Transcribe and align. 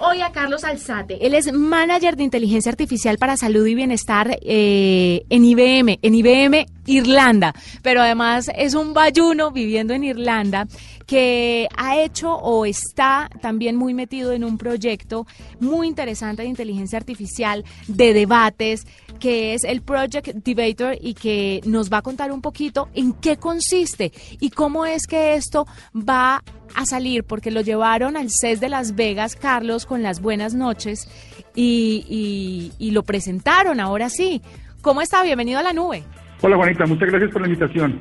hoy 0.00 0.20
a 0.20 0.32
Carlos 0.32 0.64
Alzate. 0.64 1.26
Él 1.26 1.34
es 1.34 1.52
manager 1.52 2.16
de 2.16 2.24
inteligencia 2.24 2.70
artificial 2.70 3.18
para 3.18 3.36
salud 3.36 3.66
y 3.66 3.74
bienestar 3.74 4.38
eh, 4.42 5.24
en 5.28 5.44
IBM, 5.44 5.98
en 6.02 6.14
IBM 6.14 6.66
Irlanda. 6.86 7.54
Pero 7.82 8.02
además 8.02 8.50
es 8.54 8.74
un 8.74 8.94
bayuno 8.94 9.50
viviendo 9.50 9.94
en 9.94 10.04
Irlanda 10.04 10.66
que 11.06 11.68
ha 11.76 11.98
hecho 11.98 12.34
o 12.34 12.66
está 12.66 13.30
también 13.40 13.76
muy 13.76 13.94
metido 13.94 14.32
en 14.32 14.44
un 14.44 14.58
proyecto 14.58 15.26
muy 15.60 15.86
interesante 15.86 16.42
de 16.42 16.48
inteligencia 16.48 16.98
artificial, 16.98 17.64
de 17.86 18.12
debates, 18.12 18.86
que 19.20 19.54
es 19.54 19.64
el 19.64 19.82
Project 19.82 20.28
Debater 20.44 20.98
y 21.00 21.14
que 21.14 21.60
nos 21.64 21.92
va 21.92 21.98
a 21.98 22.02
contar 22.02 22.32
un 22.32 22.42
poquito 22.42 22.88
en 22.94 23.12
qué 23.12 23.36
consiste 23.36 24.12
y 24.40 24.50
cómo 24.50 24.84
es 24.84 25.06
que 25.06 25.34
esto 25.34 25.66
va 25.94 26.36
a 26.36 26.42
salir, 26.84 27.24
porque 27.24 27.50
lo 27.50 27.62
llevaron 27.62 28.16
al 28.16 28.28
CES 28.30 28.60
de 28.60 28.68
Las 28.68 28.94
Vegas, 28.94 29.36
Carlos, 29.36 29.86
con 29.86 30.02
las 30.02 30.20
buenas 30.20 30.54
noches 30.54 31.08
y, 31.54 32.90
lo 32.92 33.02
presentaron, 33.02 33.80
ahora 33.80 34.10
sí. 34.10 34.42
¿Cómo 34.82 35.00
está? 35.00 35.22
Bienvenido 35.22 35.58
a 35.58 35.62
la 35.62 35.72
nube. 35.72 36.04
Hola 36.42 36.56
Juanita, 36.56 36.86
muchas 36.86 37.08
gracias 37.08 37.32
por 37.32 37.40
la 37.40 37.48
invitación. 37.48 37.98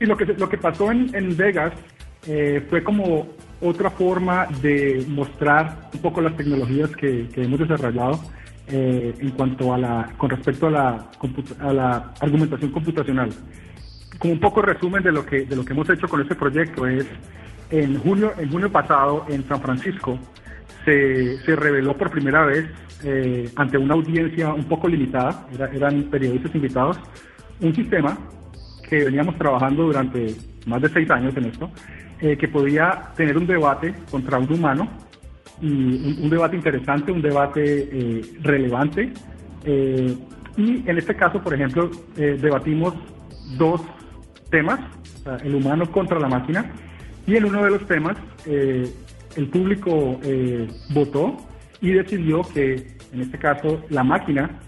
Y 0.00 0.06
lo 0.06 0.16
que, 0.16 0.24
lo 0.24 0.48
que 0.48 0.58
pasó 0.58 0.90
en, 0.90 1.14
en 1.14 1.36
Vegas 1.36 1.72
eh, 2.26 2.64
fue 2.68 2.82
como 2.82 3.26
otra 3.60 3.90
forma 3.90 4.46
de 4.60 5.04
mostrar 5.08 5.88
un 5.92 6.00
poco 6.00 6.20
las 6.20 6.36
tecnologías 6.36 6.90
que, 6.96 7.28
hemos 7.36 7.60
desarrollado 7.60 8.20
eh, 8.68 9.14
en 9.18 9.30
cuanto 9.30 9.72
a 9.72 9.78
la, 9.78 10.12
con 10.16 10.30
respecto 10.30 10.66
a 10.66 10.70
la, 10.70 11.10
a 11.60 11.72
la 11.72 12.12
argumentación 12.20 12.72
computacional. 12.72 13.30
Como 14.18 14.34
un 14.34 14.40
poco 14.40 14.62
resumen 14.62 15.02
de 15.02 15.12
lo 15.12 15.24
que, 15.24 15.44
de 15.44 15.56
lo 15.56 15.64
que 15.64 15.72
hemos 15.72 15.88
hecho 15.90 16.08
con 16.08 16.20
este 16.20 16.34
proyecto 16.34 16.86
es, 16.86 17.06
en 17.72 17.98
junio, 17.98 18.32
en 18.38 18.50
junio 18.50 18.70
pasado 18.70 19.24
en 19.28 19.42
San 19.48 19.60
Francisco 19.60 20.18
se, 20.84 21.38
se 21.38 21.56
reveló 21.56 21.96
por 21.96 22.10
primera 22.10 22.44
vez 22.44 22.66
eh, 23.02 23.50
ante 23.56 23.78
una 23.78 23.94
audiencia 23.94 24.52
un 24.54 24.64
poco 24.64 24.86
limitada, 24.86 25.48
eran 25.72 26.04
periodistas 26.04 26.54
invitados, 26.54 27.00
un 27.60 27.74
sistema 27.74 28.16
que 28.88 29.04
veníamos 29.04 29.36
trabajando 29.38 29.84
durante 29.84 30.34
más 30.66 30.82
de 30.82 30.88
seis 30.90 31.10
años 31.10 31.36
en 31.36 31.46
esto, 31.46 31.70
eh, 32.20 32.36
que 32.36 32.46
podía 32.46 33.10
tener 33.16 33.36
un 33.36 33.46
debate 33.46 33.94
contra 34.10 34.38
un 34.38 34.52
humano, 34.52 34.88
y 35.60 36.20
un, 36.22 36.28
debate 36.28 36.56
interesante, 36.56 37.10
un 37.10 37.22
debate 37.22 37.88
eh, 37.90 38.20
relevante. 38.42 39.12
Eh, 39.64 40.16
y 40.56 40.88
en 40.88 40.98
este 40.98 41.14
caso, 41.14 41.40
por 41.40 41.54
ejemplo, 41.54 41.90
debatimos 42.16 42.94
dos 43.56 43.80
temas, 44.50 44.80
el 45.44 45.54
humano 45.54 45.90
contra 45.90 46.18
la 46.18 46.28
máquina, 46.28 46.70
y 47.26 47.36
en 47.36 47.44
uno 47.44 47.64
de 47.64 47.70
los 47.70 47.86
temas 47.86 48.16
el 48.46 49.48
público 49.48 50.20
votó 50.90 51.36
y 51.80 51.92
decidió 51.92 52.42
que, 52.54 52.86
en 53.12 53.20
este 53.20 53.38
caso, 53.38 53.84
la 53.90 54.04
máquina 54.04 54.60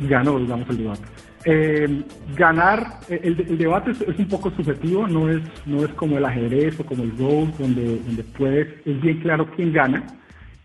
ganó, 0.00 0.38
digamos, 0.38 0.68
el 0.70 0.78
debate. 0.78 1.02
Eh, 1.46 2.02
ganar, 2.36 3.00
eh, 3.08 3.20
el, 3.22 3.56
debate 3.56 3.92
es, 3.92 4.18
un 4.18 4.28
poco 4.28 4.50
subjetivo, 4.50 5.06
no 5.06 5.30
es, 5.30 5.40
no 5.64 5.82
es 5.82 5.88
como 5.94 6.18
el 6.18 6.24
ajedrez 6.26 6.78
o 6.78 6.84
como 6.84 7.02
el 7.02 7.12
Go, 7.12 7.48
donde, 7.58 7.98
donde 8.00 8.24
puedes, 8.24 8.68
es 8.84 9.00
bien 9.00 9.20
claro 9.20 9.50
quién 9.56 9.72
gana. 9.72 10.04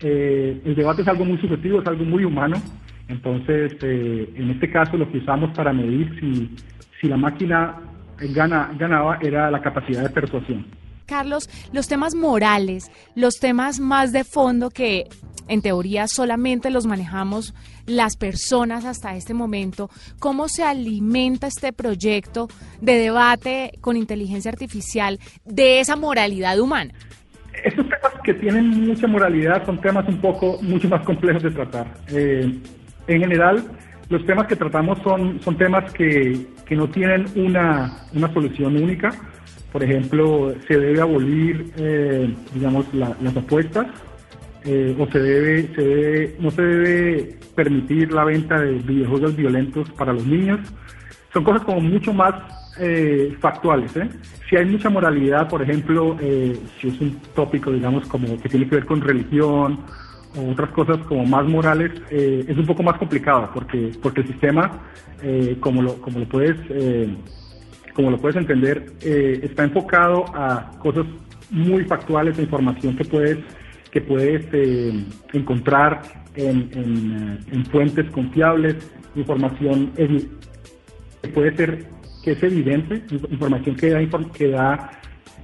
Eh, 0.01 0.61
el 0.65 0.75
debate 0.75 1.03
es 1.03 1.07
algo 1.07 1.23
muy 1.23 1.37
subjetivo, 1.37 1.79
es 1.81 1.87
algo 1.87 2.03
muy 2.03 2.25
humano. 2.25 2.57
Entonces, 3.07 3.77
eh, 3.83 4.29
en 4.35 4.49
este 4.49 4.69
caso, 4.69 4.97
lo 4.97 5.09
que 5.09 5.19
usamos 5.19 5.55
para 5.55 5.71
medir 5.71 6.13
si, 6.19 6.53
si 6.99 7.07
la 7.07 7.15
máquina 7.15 7.77
gana, 8.33 8.71
ganaba 8.77 9.19
era 9.21 9.49
la 9.49 9.61
capacidad 9.61 10.03
de 10.03 10.09
persuasión. 10.09 10.65
Carlos, 11.05 11.49
los 11.71 11.87
temas 11.87 12.15
morales, 12.15 12.91
los 13.15 13.35
temas 13.35 13.79
más 13.79 14.11
de 14.11 14.23
fondo 14.23 14.69
que 14.69 15.07
en 15.47 15.61
teoría 15.61 16.07
solamente 16.07 16.69
los 16.69 16.85
manejamos 16.85 17.53
las 17.85 18.17
personas 18.17 18.85
hasta 18.85 19.15
este 19.15 19.33
momento, 19.33 19.89
¿cómo 20.19 20.47
se 20.47 20.63
alimenta 20.63 21.47
este 21.47 21.71
proyecto 21.71 22.47
de 22.81 22.97
debate 22.97 23.71
con 23.81 23.95
inteligencia 23.95 24.49
artificial 24.49 25.19
de 25.45 25.79
esa 25.79 25.95
moralidad 25.95 26.59
humana? 26.59 26.93
Estos 27.63 27.85
temas 27.85 28.21
que 28.23 28.33
tienen 28.33 28.87
mucha 28.87 29.07
moralidad 29.07 29.65
son 29.65 29.79
temas 29.79 30.07
un 30.07 30.17
poco 30.17 30.59
mucho 30.61 30.89
más 30.89 31.05
complejos 31.05 31.43
de 31.43 31.51
tratar. 31.51 31.93
Eh, 32.07 32.59
en 33.07 33.19
general, 33.19 33.63
los 34.09 34.25
temas 34.25 34.47
que 34.47 34.55
tratamos 34.55 34.99
son, 35.03 35.39
son 35.41 35.57
temas 35.57 35.91
que, 35.93 36.47
que 36.65 36.75
no 36.75 36.89
tienen 36.89 37.25
una, 37.35 38.05
una 38.13 38.33
solución 38.33 38.75
única 38.75 39.11
por 39.75 39.83
ejemplo, 39.83 40.53
se 40.69 40.79
debe 40.79 41.01
abolir, 41.01 41.69
eh, 41.75 42.33
digamos, 42.53 42.85
las 42.93 43.35
apuestas 43.35 43.87
eh, 44.63 44.95
o 44.97 45.05
se 45.07 45.19
debe, 45.19 45.67
se 45.75 45.81
debe, 45.81 46.35
no 46.39 46.49
se 46.49 46.61
debe 46.61 47.39
permitir 47.53 48.13
la 48.13 48.23
venta 48.23 48.57
de 48.57 48.75
videojuegos 48.75 49.35
violentos 49.35 49.89
para 49.89 50.13
los 50.13 50.25
niños. 50.25 50.61
Son 51.33 51.43
cosas 51.43 51.63
como 51.63 51.81
mucho 51.81 52.13
más 52.13 52.35
eh, 52.79 53.35
factuales. 53.41 53.91
Si 54.49 54.55
hay 54.55 54.63
mucha 54.63 54.89
moralidad, 54.89 55.49
por 55.49 55.61
ejemplo, 55.61 56.15
si 56.79 56.87
es 56.87 57.01
un 57.01 57.19
tópico, 57.35 57.69
digamos, 57.69 58.07
como 58.07 58.39
que 58.39 58.47
tiene 58.47 58.69
que 58.69 58.75
ver 58.75 58.85
con 58.85 59.01
religión 59.01 59.81
o 60.37 60.51
otras 60.51 60.69
cosas 60.69 60.99
como 60.99 61.25
más 61.25 61.45
morales, 61.49 61.91
es 62.09 62.57
un 62.57 62.65
poco 62.65 62.81
más 62.81 62.97
complicado 62.97 63.49
porque, 63.53 63.91
porque 64.01 64.21
el 64.21 64.27
sistema, 64.27 64.71
como, 65.59 65.81
lo, 65.81 65.95
como 65.95 66.19
lo 66.19 66.29
puedes 66.29 66.55
como 67.95 68.11
lo 68.11 68.17
puedes 68.17 68.35
entender, 68.35 68.85
eh, 69.01 69.39
está 69.41 69.63
enfocado 69.63 70.25
a 70.35 70.69
cosas 70.79 71.05
muy 71.49 71.85
factuales, 71.85 72.37
información 72.37 72.95
que 72.97 73.05
puedes, 73.05 73.37
que 73.89 74.01
puedes 74.01 74.45
eh, 74.51 75.05
encontrar 75.31 76.01
en, 76.35 76.69
en, 77.49 77.65
fuentes 77.67 78.11
confiables, 78.11 78.75
información 79.15 79.93
que 79.95 81.29
puede 81.29 81.55
ser 81.55 81.85
que 82.21 82.31
es 82.33 82.43
evidente, 82.43 83.01
información 83.29 83.75
que 83.75 83.89
da, 83.91 83.99
que 84.33 84.49
da, 84.49 84.91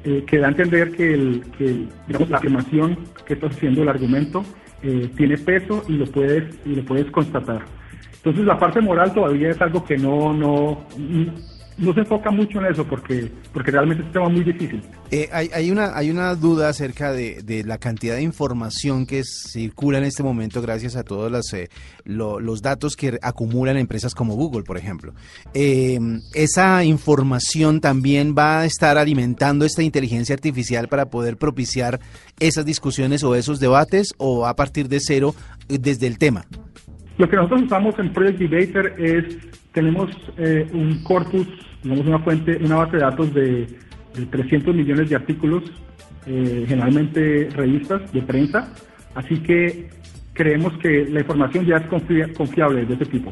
eh, 0.04 0.24
que 0.28 0.38
da 0.38 0.48
a 0.48 0.50
entender 0.50 0.92
que, 0.92 1.88
la 2.30 2.38
afirmación 2.38 2.98
que 3.26 3.36
estás 3.36 3.56
haciendo, 3.56 3.84
el 3.84 3.90
argumento, 3.90 4.44
tiene 5.16 5.38
peso 5.38 5.84
y 5.88 5.94
lo 5.94 6.06
puedes 6.08 6.44
y 6.66 6.76
lo 6.76 6.84
puedes 6.84 7.10
constatar. 7.12 7.62
Entonces 8.16 8.46
la 8.46 8.58
parte 8.58 8.82
moral 8.82 9.14
todavía 9.14 9.52
es 9.52 9.62
algo 9.62 9.86
que 9.86 9.96
no, 9.98 10.34
no, 10.34 10.86
no 11.82 11.94
se 11.94 12.02
enfoca 12.02 12.32
mucho 12.32 12.60
en 12.60 12.68
eso 12.68 12.86
porque, 12.86 13.30
porque 13.52 13.72
realmente 13.72 14.04
es 14.04 14.08
un 14.08 14.14
tema 14.14 14.30
muy 14.30 14.44
difícil. 14.44 14.82
Eh, 15.10 15.28
hay, 15.32 15.50
hay, 15.54 15.72
una, 15.72 15.98
hay 15.98 16.10
una 16.10 16.36
duda 16.36 16.70
acerca 16.70 17.12
de, 17.12 17.42
de, 17.44 17.64
la 17.64 17.78
cantidad 17.78 18.16
de 18.16 18.22
información 18.22 19.06
que 19.06 19.24
circula 19.24 19.98
en 19.98 20.06
este 20.06 20.24
momento 20.24 20.62
gracias 20.62 20.96
a 20.96 21.04
todos 21.04 21.32
los, 21.32 21.52
eh, 21.54 21.70
los 22.06 22.62
datos 22.62 22.96
que 22.96 23.18
acumulan 23.22 23.78
empresas 23.78 24.14
como 24.16 24.36
Google, 24.36 24.64
por 24.64 24.78
ejemplo. 24.78 25.14
Eh, 25.54 26.00
¿Esa 26.34 26.84
información 26.84 27.82
también 27.82 28.36
va 28.38 28.62
a 28.62 28.66
estar 28.66 28.98
alimentando 28.98 29.66
esta 29.66 29.84
inteligencia 29.84 30.36
artificial 30.36 30.88
para 30.88 31.10
poder 31.10 31.38
propiciar 31.38 32.00
esas 32.40 32.66
discusiones 32.66 33.24
o 33.24 33.36
esos 33.36 33.60
debates 33.60 34.14
o 34.18 34.46
a 34.46 34.56
partir 34.56 34.88
de 34.88 35.00
cero 35.00 35.36
desde 35.68 36.08
el 36.08 36.18
tema? 36.18 36.46
Lo 37.18 37.30
que 37.30 37.36
nosotros 37.36 37.64
usamos 37.64 37.98
en 38.00 38.12
Project 38.14 38.40
Debater 38.40 38.96
es, 38.98 39.38
tenemos 39.72 40.10
un 40.74 41.02
corpus 41.04 41.48
tenemos 41.82 42.06
una 42.06 42.20
fuente, 42.20 42.60
una 42.64 42.76
base 42.76 42.98
de 42.98 43.04
datos 43.04 43.34
de, 43.34 43.68
300 44.30 44.76
millones 44.76 45.10
de 45.10 45.16
artículos, 45.16 45.64
eh, 46.26 46.66
generalmente 46.68 47.50
revistas 47.56 48.12
de 48.12 48.22
prensa, 48.22 48.68
así 49.16 49.40
que 49.40 49.90
creemos 50.34 50.78
que 50.80 51.06
la 51.06 51.22
información 51.22 51.66
ya 51.66 51.78
es 51.78 51.88
confiable 51.88 52.86
de 52.86 52.94
ese 52.94 53.06
tipo. 53.06 53.32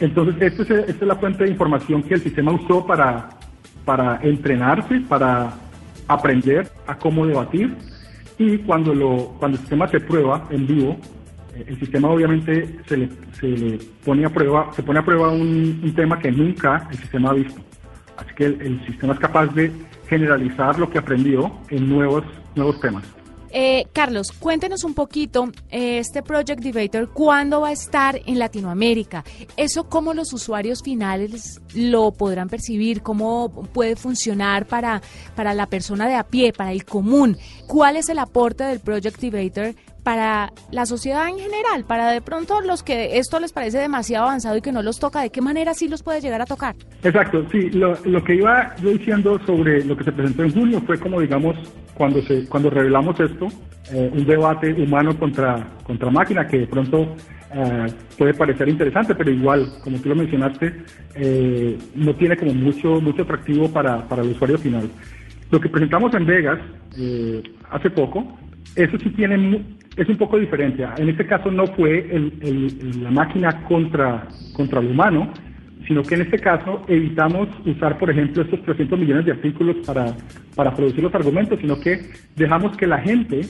entonces, 0.00 0.34
esta 0.38 0.62
es, 0.62 0.70
esta 0.70 1.04
es 1.04 1.08
la 1.08 1.16
fuente 1.16 1.44
de 1.44 1.50
información 1.50 2.02
que 2.02 2.14
el 2.14 2.20
sistema 2.20 2.52
usó 2.52 2.86
para, 2.86 3.30
para 3.86 4.20
entrenarse, 4.22 5.00
para 5.08 5.54
aprender 6.06 6.68
a 6.86 6.96
cómo 6.98 7.26
debatir 7.26 7.74
y 8.38 8.58
cuando, 8.58 8.94
lo, 8.94 9.34
cuando 9.38 9.56
el 9.56 9.60
sistema 9.60 9.88
se 9.88 10.00
prueba 10.00 10.46
en 10.50 10.66
vivo, 10.66 10.90
eh, 10.90 11.00
el 11.54 11.78
sistema 11.78 12.10
obviamente 12.10 12.80
se 12.86 12.96
le, 12.96 13.08
se 13.38 13.46
le, 13.46 13.78
pone 14.04 14.24
a 14.26 14.30
prueba, 14.30 14.70
se 14.74 14.82
pone 14.82 14.98
a 14.98 15.04
prueba 15.04 15.30
un, 15.30 15.92
tema 15.94 16.18
que 16.18 16.30
nunca 16.30 16.88
el 16.90 16.98
sistema 16.98 17.30
ha 17.30 17.34
visto. 17.34 17.60
Así 18.16 18.34
que 18.34 18.44
el, 18.46 18.84
sistema 18.86 19.14
es 19.14 19.20
capaz 19.20 19.46
de 19.54 19.70
generalizar 20.08 20.78
lo 20.78 20.90
que 20.90 20.98
aprendió 20.98 21.52
en 21.70 21.88
nuevos, 21.88 22.24
nuevos 22.54 22.80
temas. 22.80 23.04
Eh, 23.56 23.86
Carlos, 23.92 24.32
cuéntenos 24.32 24.82
un 24.82 24.94
poquito 24.94 25.48
eh, 25.70 25.98
este 25.98 26.24
Project 26.24 26.60
Debater, 26.60 27.06
¿cuándo 27.06 27.60
va 27.60 27.68
a 27.68 27.72
estar 27.72 28.20
en 28.26 28.40
Latinoamérica? 28.40 29.22
¿Eso 29.56 29.88
cómo 29.88 30.12
los 30.12 30.32
usuarios 30.32 30.82
finales 30.82 31.60
lo 31.72 32.10
podrán 32.10 32.48
percibir? 32.48 33.02
¿Cómo 33.02 33.68
puede 33.72 33.94
funcionar 33.94 34.66
para, 34.66 35.00
para 35.36 35.54
la 35.54 35.66
persona 35.66 36.08
de 36.08 36.16
a 36.16 36.24
pie, 36.24 36.52
para 36.52 36.72
el 36.72 36.84
común? 36.84 37.36
¿Cuál 37.68 37.96
es 37.96 38.08
el 38.08 38.18
aporte 38.18 38.64
del 38.64 38.80
Project 38.80 39.20
Debater 39.20 39.76
para 40.04 40.52
la 40.70 40.86
sociedad 40.86 41.28
en 41.28 41.38
general, 41.38 41.84
para 41.86 42.10
de 42.12 42.20
pronto 42.20 42.60
los 42.60 42.82
que 42.82 43.18
esto 43.18 43.40
les 43.40 43.52
parece 43.52 43.78
demasiado 43.78 44.26
avanzado 44.26 44.56
y 44.56 44.60
que 44.60 44.70
no 44.70 44.82
los 44.82 45.00
toca, 45.00 45.22
¿de 45.22 45.30
qué 45.30 45.40
manera 45.40 45.74
sí 45.74 45.88
los 45.88 46.02
puede 46.02 46.20
llegar 46.20 46.42
a 46.42 46.46
tocar? 46.46 46.76
Exacto, 47.02 47.44
sí, 47.50 47.70
lo, 47.70 47.96
que 48.22 48.36
iba 48.36 48.76
yo 48.76 48.90
diciendo 48.90 49.40
sobre 49.46 49.82
lo 49.84 49.96
que 49.96 50.04
se 50.04 50.12
presentó 50.12 50.44
en 50.44 50.52
junio 50.52 50.82
fue 50.86 50.98
como, 50.98 51.20
digamos, 51.20 51.56
cuando, 51.94 52.22
se, 52.22 52.46
cuando 52.46 52.70
revelamos 52.70 53.18
esto, 53.18 53.48
eh, 53.92 54.10
un 54.12 54.24
debate 54.26 54.72
humano 54.74 55.18
contra, 55.18 55.66
contra 55.84 56.10
máquina 56.10 56.46
que 56.46 56.58
de 56.58 56.66
pronto 56.66 57.16
eh, 57.54 57.86
puede 58.18 58.34
parecer 58.34 58.68
interesante, 58.68 59.14
pero 59.14 59.30
igual, 59.30 59.72
como 59.82 59.98
tú 59.98 60.10
lo 60.10 60.16
mencionaste, 60.16 60.74
eh, 61.14 61.78
no 61.94 62.14
tiene 62.14 62.36
como 62.36 62.52
mucho, 62.52 63.00
mucho 63.00 63.22
atractivo 63.22 63.70
para, 63.70 64.06
para 64.06 64.22
el 64.22 64.30
usuario 64.30 64.58
final. 64.58 64.90
Lo 65.50 65.60
que 65.60 65.68
presentamos 65.68 66.12
en 66.14 66.26
Vegas 66.26 66.58
eh, 66.98 67.42
hace 67.70 67.90
poco, 67.90 68.38
eso 68.76 68.98
sí 68.98 69.10
tiene, 69.10 69.64
es 69.96 70.08
un 70.08 70.16
poco 70.16 70.38
diferente. 70.38 70.84
En 70.98 71.08
este 71.08 71.26
caso 71.26 71.50
no 71.50 71.66
fue 71.68 72.08
la 73.00 73.10
máquina 73.10 73.64
contra, 73.64 74.26
contra 74.54 74.80
el 74.80 74.88
humano, 74.88 75.32
sino 75.86 76.02
que 76.02 76.14
en 76.14 76.22
este 76.22 76.38
caso 76.38 76.82
evitamos 76.88 77.48
usar, 77.66 77.98
por 77.98 78.10
ejemplo, 78.10 78.42
estos 78.42 78.62
300 78.62 78.98
millones 78.98 79.26
de 79.26 79.32
artículos 79.32 79.76
para, 79.86 80.16
para 80.54 80.74
producir 80.74 81.02
los 81.02 81.14
argumentos, 81.14 81.58
sino 81.60 81.78
que 81.78 82.10
dejamos 82.36 82.76
que 82.76 82.86
la 82.86 82.98
gente, 82.98 83.42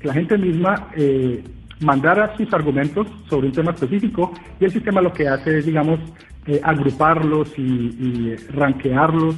que 0.00 0.08
la 0.08 0.14
gente 0.14 0.38
misma 0.38 0.88
eh, 0.96 1.42
mandara 1.80 2.36
sus 2.36 2.52
argumentos 2.52 3.06
sobre 3.28 3.48
un 3.48 3.52
tema 3.52 3.72
específico 3.72 4.32
y 4.58 4.64
el 4.64 4.70
sistema 4.70 5.00
lo 5.00 5.12
que 5.12 5.28
hace 5.28 5.58
es, 5.58 5.66
digamos, 5.66 6.00
eh, 6.46 6.60
agruparlos 6.62 7.56
y, 7.58 7.62
y 7.62 8.36
ranquearlos 8.52 9.36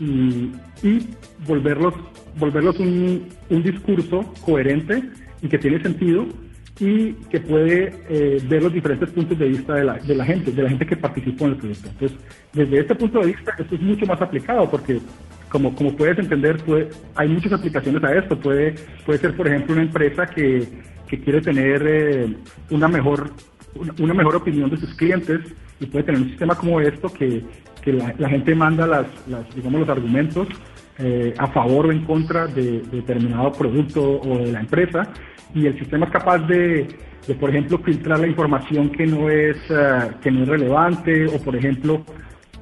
y, 0.00 0.50
volverlos, 1.46 1.94
volverlos 2.38 2.78
un, 2.78 3.28
discurso 3.48 4.32
coherente 4.44 5.02
y 5.42 5.48
que 5.48 5.58
tiene 5.58 5.80
sentido 5.82 6.26
y 6.78 7.12
que 7.30 7.40
puede 7.40 7.92
eh, 8.08 8.42
ver 8.48 8.62
los 8.62 8.72
diferentes 8.72 9.10
puntos 9.10 9.38
de 9.38 9.48
vista 9.48 9.74
de 9.74 9.84
la, 9.84 9.94
de 9.98 10.14
la 10.14 10.24
gente, 10.24 10.50
de 10.50 10.62
la 10.62 10.70
gente 10.70 10.86
que 10.86 10.96
participó 10.96 11.44
en 11.44 11.50
el 11.50 11.56
proyecto. 11.58 11.88
Entonces, 11.90 12.18
desde 12.54 12.80
este 12.80 12.94
punto 12.94 13.20
de 13.20 13.26
vista, 13.26 13.54
esto 13.58 13.74
es 13.74 13.80
mucho 13.82 14.06
más 14.06 14.20
aplicado 14.22 14.70
porque, 14.70 14.98
como, 15.50 15.74
como 15.74 15.94
puedes 15.94 16.18
entender, 16.18 16.56
hay 17.16 17.28
muchas 17.28 17.52
aplicaciones 17.52 18.02
a 18.02 18.14
esto. 18.14 18.38
Puede, 18.40 18.76
puede 19.04 19.18
ser, 19.18 19.36
por 19.36 19.46
ejemplo, 19.46 19.74
una 19.74 19.82
empresa 19.82 20.26
que, 20.26 20.66
que 21.06 21.20
quiere 21.20 21.42
tener 21.42 21.82
eh, 21.86 22.36
una 22.70 22.88
mejor 22.88 23.30
una 23.98 24.14
mejor 24.14 24.36
opinión 24.36 24.68
de 24.70 24.76
sus 24.76 24.94
clientes 24.94 25.40
y 25.78 25.86
puede 25.86 26.04
tener 26.04 26.20
un 26.20 26.28
sistema 26.28 26.54
como 26.54 26.80
esto 26.80 27.08
que, 27.08 27.42
que 27.82 27.92
la, 27.92 28.28
gente 28.28 28.54
manda 28.54 28.86
las, 28.86 29.06
digamos, 29.54 29.80
los 29.80 29.88
argumentos 29.88 30.48
eh, 30.98 31.34
a 31.38 31.46
favor 31.48 31.86
o 31.86 31.92
en 31.92 32.04
contra 32.04 32.46
de, 32.46 32.82
determinado 32.92 33.52
producto 33.52 34.20
o 34.20 34.38
de 34.38 34.52
la 34.52 34.60
empresa 34.60 35.08
y 35.54 35.66
el 35.66 35.78
sistema 35.78 36.06
es 36.06 36.12
capaz 36.12 36.38
de, 36.40 36.86
por 37.38 37.50
ejemplo, 37.50 37.78
filtrar 37.78 38.20
la 38.20 38.26
información 38.26 38.90
que 38.90 39.06
no 39.06 39.30
es, 39.30 39.56
eh, 39.70 40.10
que 40.22 40.30
no 40.30 40.42
es 40.42 40.48
relevante 40.48 41.26
o, 41.26 41.40
por 41.40 41.56
ejemplo, 41.56 42.02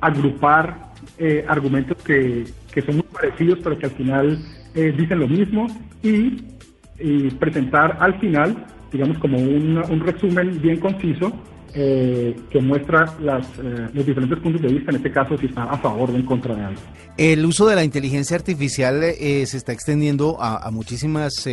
agrupar 0.01 0.93
eh, 1.19 1.45
argumentos 1.49 1.97
que, 2.05 2.45
que, 2.73 2.83
son 2.83 2.97
muy 2.97 3.05
parecidos 3.13 3.59
pero 3.63 3.77
que 3.79 3.87
al 3.87 3.93
final 3.93 4.39
dicen 4.75 5.19
lo 5.19 5.27
mismo 5.27 5.67
y, 6.03 6.45
presentar 7.41 7.97
al 8.01 8.19
final, 8.21 8.67
digamos, 8.93 9.19
como 9.19 9.39
un, 9.39 9.83
un 9.89 10.01
resumen 10.01 10.61
bien 10.61 10.79
conciso 10.79 11.33
eh, 11.75 12.35
que 12.51 12.61
muestra 12.61 13.15
las, 13.21 13.47
eh, 13.59 13.89
los 13.93 14.07
diferentes 14.07 14.39
puntos 14.41 14.63
de 14.63 14.69
vista, 14.69 14.91
en 14.91 14.97
este 14.97 15.13
caso 15.13 15.37
si 15.37 15.47
está 15.47 15.65
a 15.65 15.77
favor 15.79 16.11
o 16.11 16.15
en 16.15 16.25
contra 16.25 16.55
de 16.55 16.65
algo. 16.65 16.81
El 17.17 17.45
uso 17.45 17.67
de 17.67 17.75
la 17.75 17.85
inteligencia 17.85 18.37
artificial 18.37 19.03
eh, 19.03 19.45
se 19.47 19.57
está 19.57 19.73
extendiendo 19.73 20.41
a, 20.41 20.71
muchísimas, 20.71 21.47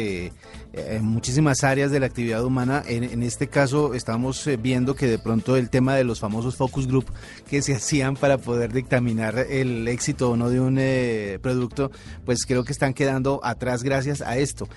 muchísimas 1.01 1.63
áreas 1.63 1.91
de 1.91 1.99
la 1.99 2.05
actividad 2.05 2.45
humana. 2.45 2.83
En, 2.87 3.23
este 3.23 3.47
caso 3.47 3.93
estamos 3.93 4.47
viendo 4.61 4.95
que 4.95 5.07
de 5.07 5.17
pronto 5.17 5.57
el 5.57 5.69
tema 5.69 5.95
de 5.95 6.03
los 6.03 6.19
famosos 6.19 6.55
focus 6.55 6.87
group 6.87 7.05
que 7.49 7.61
se 7.61 7.73
hacían 7.75 8.15
para 8.15 8.37
poder 8.37 8.71
dictaminar 8.71 9.37
el 9.49 9.87
éxito 9.87 10.31
o 10.31 10.37
no 10.37 10.49
de 10.49 10.59
un 10.59 10.79
producto, 11.41 11.91
pues 12.25 12.45
creo 12.45 12.63
que 12.63 12.71
están 12.71 12.93
quedando 12.93 13.41
atrás 13.43 13.83
gracias 13.83 14.21
a 14.21 14.37
esto. 14.37 14.67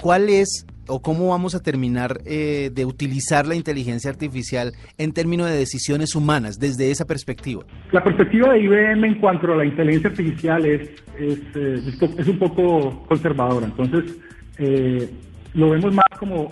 ¿Cuál 0.00 0.30
es 0.30 0.66
o 0.88 1.00
cómo 1.00 1.28
vamos 1.28 1.54
a 1.54 1.62
terminar 1.62 2.20
eh, 2.26 2.70
de 2.72 2.84
utilizar 2.84 3.46
la 3.46 3.54
inteligencia 3.54 4.10
artificial 4.10 4.72
en 4.98 5.12
términos 5.12 5.48
de 5.48 5.56
decisiones 5.56 6.14
humanas 6.14 6.58
desde 6.58 6.90
esa 6.90 7.04
perspectiva? 7.04 7.64
La 7.92 8.02
perspectiva 8.02 8.52
de 8.52 8.60
IBM 8.60 9.04
en 9.04 9.20
cuanto 9.20 9.52
a 9.52 9.56
la 9.56 9.64
inteligencia 9.64 10.10
artificial 10.10 10.64
es, 10.66 10.90
es, 11.18 11.38
eh, 11.54 12.30
un 12.30 12.38
poco 12.38 13.04
conservadora. 13.06 13.66
Entonces, 13.66 14.16
eh, 14.58 15.08
lo 15.54 15.70
vemos 15.70 15.94
más 15.94 16.06
como 16.18 16.48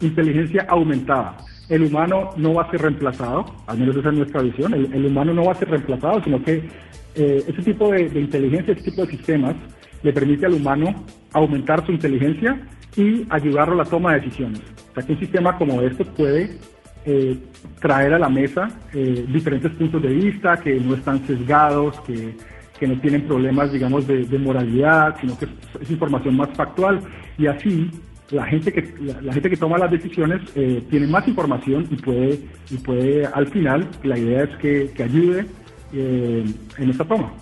inteligencia 0.00 0.66
aumentada. 0.68 1.38
El 1.68 1.84
humano 1.84 2.30
no 2.36 2.54
va 2.54 2.64
a 2.64 2.70
ser 2.70 2.82
reemplazado, 2.82 3.44
al 3.66 3.78
menos 3.78 3.96
esa 3.96 4.10
es 4.10 4.16
nuestra 4.16 4.42
visión, 4.42 4.74
el, 4.74 5.06
humano 5.06 5.32
no 5.32 5.44
va 5.44 5.52
a 5.52 5.54
ser 5.54 5.70
reemplazado, 5.70 6.22
sino 6.22 6.42
que 6.42 6.68
ese 7.14 7.62
tipo 7.62 7.90
de, 7.90 8.08
de 8.08 8.20
inteligencia, 8.20 8.74
ese 8.74 8.90
tipo 8.90 9.04
de 9.04 9.12
sistemas, 9.12 9.56
le 10.02 10.12
permite 10.12 10.46
al 10.46 10.54
humano 10.54 10.94
aumentar 11.32 11.84
su 11.84 11.92
inteligencia 11.92 12.60
y 12.98 13.24
ayudarlo 13.30 13.74
a 13.74 13.84
la 13.84 13.84
toma 13.84 14.12
de 14.12 14.20
decisiones. 14.20 14.60
O 14.90 15.00
sea 15.00 15.04
un 15.08 15.20
sistema 15.20 15.56
como 15.56 15.80
este 15.82 16.04
puede 16.04 16.58
eh, 17.06 17.38
traer 17.80 18.12
a 18.12 18.18
la 18.18 18.28
mesa 18.28 18.68
eh, 18.92 19.24
diferentes 19.32 19.70
puntos 19.72 20.02
de 20.02 20.08
vista 20.08 20.56
que 20.56 20.74
no 20.80 20.94
están 20.94 21.24
sesgados, 21.26 21.98
que, 22.00 22.34
que 22.78 22.88
no 22.88 23.00
tienen 23.00 23.22
problemas, 23.22 23.72
digamos, 23.72 24.06
de, 24.06 24.26
moralidad, 24.38 25.16
sino 25.20 25.38
que 25.38 25.46
es, 25.80 25.90
información 25.90 26.36
más 26.36 26.48
factual. 26.50 27.00
Y 27.38 27.46
así 27.46 27.88
la 28.30 28.44
gente 28.46 28.72
que, 28.72 28.92
la, 29.22 29.32
gente 29.32 29.48
que 29.48 29.56
toma 29.56 29.78
las 29.78 29.92
decisiones 29.92 30.40
eh, 30.56 30.82
tiene 30.90 31.06
más 31.06 31.26
información 31.28 31.86
y 31.88 31.96
puede, 31.96 32.40
y 32.68 32.76
puede, 32.78 33.26
al 33.26 33.46
final, 33.46 33.88
la 34.02 34.18
idea 34.18 34.42
es 34.42 34.56
que, 34.56 34.90
que 34.94 35.02
ayude 35.04 35.46
en 35.92 36.90
esta 36.90 37.04
toma. 37.04 37.32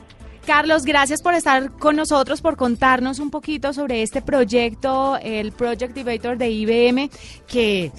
Carlos, 0.47 0.85
gracias 0.85 1.23
por 1.23 1.35
estar 1.35 1.73
con 1.73 1.97
nosotros, 1.97 2.41
por 2.41 2.57
contarnos 2.57 3.19
un 3.19 3.31
poquito 3.31 3.73
sobre 3.73 4.03
este 4.03 4.23
proyecto, 4.23 5.19
el 5.21 5.51
Project 5.51 5.93
Debater 5.93 6.39
de 6.39 6.51
IBM, 6.51 7.11
que 7.49 7.91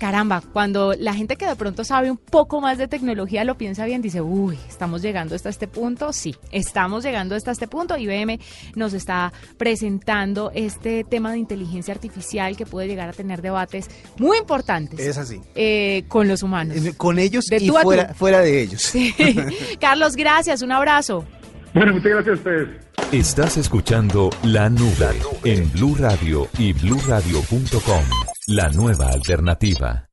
caramba, 0.00 0.40
cuando 0.40 0.94
la 0.98 1.12
gente 1.12 1.36
que 1.36 1.46
de 1.46 1.54
pronto 1.54 1.84
sabe 1.84 2.10
un 2.10 2.16
poco 2.16 2.62
más 2.62 2.78
de 2.78 2.88
tecnología 2.88 3.44
lo 3.44 3.58
piensa 3.58 3.84
bien, 3.84 4.00
dice, 4.00 4.22
uy, 4.22 4.58
estamos 4.68 5.02
llegando 5.02 5.34
hasta 5.34 5.50
este 5.50 5.68
punto. 5.68 6.14
Sí, 6.14 6.34
estamos 6.50 7.04
llegando 7.04 7.36
hasta 7.36 7.50
este 7.50 7.68
punto. 7.68 7.98
IBM 7.98 8.40
nos 8.74 8.94
está 8.94 9.32
presentando 9.58 10.50
este 10.54 11.04
tema 11.04 11.30
de 11.32 11.38
inteligencia 11.38 11.92
artificial 11.92 12.56
que 12.56 12.64
puede 12.64 12.88
llegar 12.88 13.10
a 13.10 13.12
tener 13.12 13.42
debates 13.42 13.88
muy 14.16 14.38
importantes. 14.38 14.98
Es 14.98 15.18
así. 15.18 15.40
Eh, 15.54 16.04
con 16.08 16.26
los 16.26 16.42
humanos. 16.42 16.76
Con 16.96 17.18
ellos 17.18 17.44
y 17.52 17.68
fuera, 17.68 18.14
fuera, 18.14 18.40
de 18.40 18.62
ellos. 18.62 18.92
Carlos, 19.78 20.16
gracias. 20.16 20.62
Un 20.62 20.72
abrazo. 20.72 21.26
Bueno, 21.74 21.92
muchas 21.92 22.12
gracias 22.12 22.28
a 22.28 22.38
ustedes. 22.38 22.68
Estás 23.12 23.56
escuchando 23.56 24.30
La 24.44 24.68
Nube 24.68 25.20
en 25.44 25.70
Blue 25.72 25.96
Radio 25.98 26.48
y 26.58 26.72
BlueRadio.com. 26.72 28.04
La 28.48 28.68
nueva 28.70 29.08
alternativa. 29.08 30.11